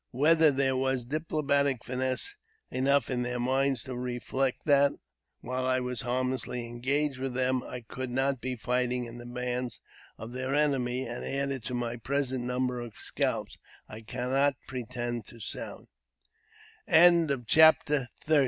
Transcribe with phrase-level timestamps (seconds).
[0.09, 2.35] Whether there was diplomatic finesse
[2.71, 4.93] enough in their minds to reflect that,
[5.41, 9.79] while I was harmlessly engaged with them, I could not be fighting in the bands
[10.17, 14.97] of their enemies, and adding to my present number of scalps, I cannot prete